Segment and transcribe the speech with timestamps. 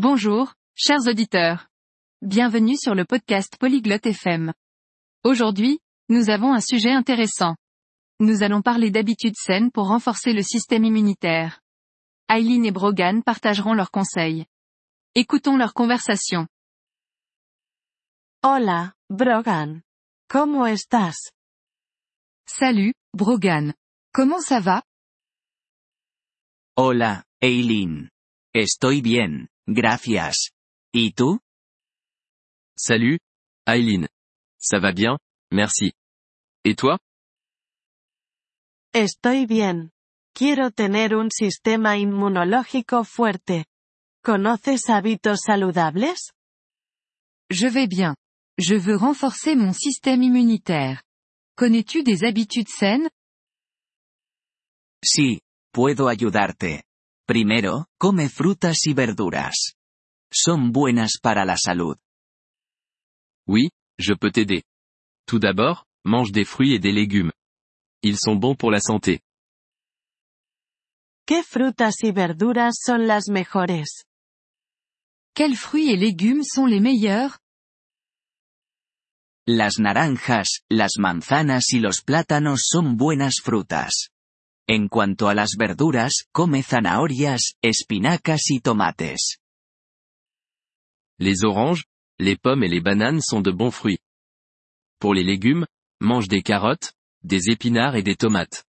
[0.00, 1.66] Bonjour, chers auditeurs.
[2.22, 4.52] Bienvenue sur le podcast Polyglotte FM.
[5.24, 7.56] Aujourd'hui, nous avons un sujet intéressant.
[8.20, 11.58] Nous allons parler d'habitudes saines pour renforcer le système immunitaire.
[12.28, 14.46] Eileen et Brogan partageront leurs conseils.
[15.16, 16.46] Écoutons leur conversation.
[18.44, 19.82] Hola, Brogan.
[20.30, 21.32] ¿Cómo estás?
[22.46, 23.74] Salut, Brogan.
[24.14, 24.84] Comment ça va?
[26.76, 28.10] Hola, Eileen.
[28.54, 30.50] Estoy bien, gracias.
[30.92, 31.40] ¿Y tú?
[32.76, 33.20] Salut,
[33.66, 34.08] Eileen.
[34.58, 35.18] Ça va bien,
[35.52, 35.92] merci.
[36.64, 36.98] Et toi?
[38.92, 39.90] Estoy bien.
[40.34, 43.66] Quiero tener un sistema inmunológico fuerte.
[44.24, 46.32] ¿Conoces hábitos saludables?
[47.50, 48.16] Je vais bien.
[48.58, 51.02] Je veux renforcer mon système immunitaire.
[51.56, 53.08] Connais-tu des habitudes saines?
[55.04, 55.40] Sí,
[55.72, 56.84] puedo ayudarte.
[57.28, 59.74] Primero, come frutas y verduras.
[60.32, 61.98] Son buenas para la salud.
[63.46, 64.62] Oui, je peux t'aider.
[65.26, 67.30] Tout d'abord, mange des fruits et des légumes.
[68.02, 69.20] Ils sont bons pour la santé.
[71.26, 74.06] ¿Qué frutas y verduras son las mejores?
[75.34, 77.40] Quels fruits et légumes sont les meilleurs?
[79.46, 84.08] Las naranjas, las manzanas y los plátanos son buenas frutas.
[84.70, 89.38] En cuanto a las verduras, come zanahorias, espinacas y tomates.
[91.18, 91.84] Les oranges,
[92.18, 93.98] les pommes et les bananes sont de bons fruits.
[95.00, 95.66] Pour les légumes,
[96.00, 98.64] mange des carottes, des épinards et des tomates.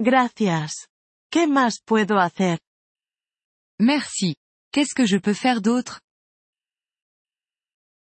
[0.00, 0.88] Gracias.
[1.30, 2.58] ¿Qué más puedo hacer?
[3.78, 4.34] Merci.
[4.72, 6.00] Qu'est-ce que je peux faire d'autre?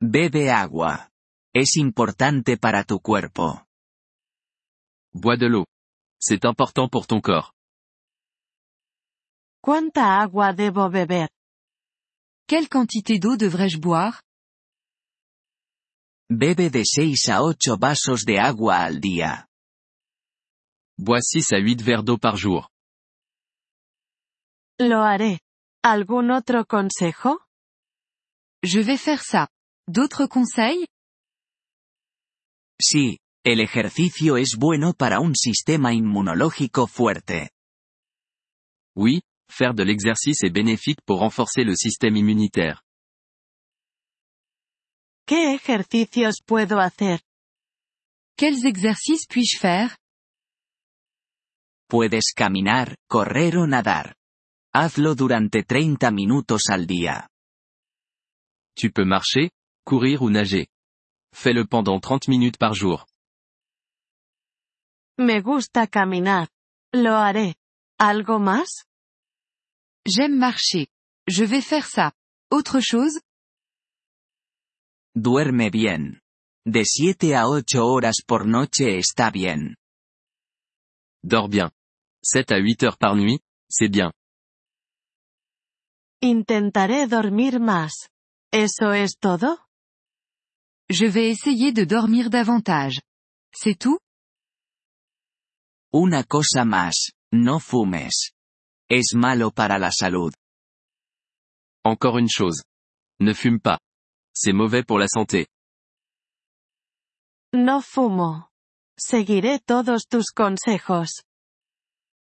[0.00, 1.10] Bebe agua.
[1.54, 3.66] Es importante para tu cuerpo.
[5.14, 5.66] Bois de l'eau.
[6.18, 7.52] C'est important pour ton corps.
[9.60, 11.28] ¿Cuánta agua debo beber?
[12.48, 14.22] Quelle quantité d'eau devrais-je boire?
[16.30, 19.46] Bebe de 6 a 8 vasos de agua al día.
[20.98, 22.70] Bois 6 à 8 verres d'eau par jour.
[24.80, 25.40] Lo haré.
[25.84, 27.38] ¿Algún otro consejo?
[28.62, 29.48] Je vais faire ça.
[29.88, 30.86] D'autres conseils?
[32.80, 37.50] Sí, el ejercicio es bueno para un sistema inmunológico fuerte.
[38.94, 42.82] Oui, faire de l'exercice est bénéfique pour renforcer le système immunitaire.
[45.26, 47.20] ¿Qué ejercicios puedo hacer?
[48.36, 49.96] Quels exercices puis-je faire?
[51.88, 54.14] Puedes caminar, correr o nadar.
[54.72, 57.28] Hazlo durante 30 minutos al día.
[58.74, 59.50] Tu peux marcher,
[59.84, 60.68] courir ou nager.
[61.34, 63.06] Fais-le pendant 30 minutes par jour.
[65.22, 66.48] Me gusta caminar.
[66.92, 67.54] Lo haré.
[67.96, 68.86] ¿Algo más?
[70.04, 70.88] J'aime marcher.
[71.28, 72.12] Je vais faire ça.
[72.50, 73.20] Autre chose?
[75.14, 76.20] Duerme bien.
[76.66, 79.76] De 7 a 8 horas por noche está bien.
[81.22, 81.70] Dors bien.
[82.24, 83.40] 7 à 8 heures par nuit,
[83.70, 84.12] c'est bien.
[86.20, 88.08] Intentaré dormir más.
[88.52, 89.58] ¿Eso es todo?
[90.90, 93.00] Je vais essayer de dormir davantage.
[93.54, 94.00] C'est tout?
[95.94, 98.32] Una cosa más, no fumes.
[98.88, 100.32] Es malo para la salud.
[101.84, 102.62] Encore une chose.
[103.20, 103.78] Ne fume pas.
[104.34, 105.48] C'est mauvais pour la santé.
[107.52, 108.48] No fumo.
[108.98, 111.22] Seguiré todos tus consejos.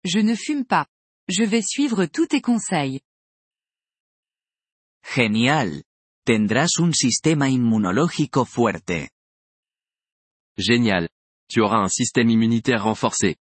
[0.02, 0.86] Je ne fume pas.
[1.28, 3.02] Je vais suivre tous tes conseils.
[5.02, 5.84] Genial.
[6.24, 9.10] Tendrás un sistema inmunológico fuerte.
[10.56, 11.10] Génial.
[11.52, 13.36] Tu auras un système immunitaire renforcé.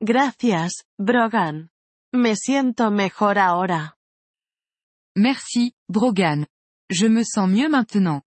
[0.00, 1.68] Gracias, Brogan.
[2.14, 3.98] Me siento mejor ahora.
[5.14, 6.46] Merci, Brogan.
[6.88, 8.22] Je me sens mieux maintenant.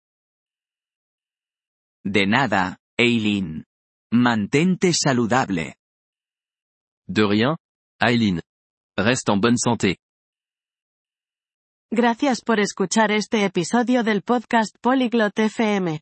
[2.05, 3.65] De nada, Eileen.
[4.13, 5.75] Mantente saludable.
[7.07, 7.57] De rien,
[7.99, 8.41] Eileen.
[8.95, 9.97] Reste en bonne santé.
[11.89, 16.01] Gracias por escuchar este episodio del podcast Polyglot FM.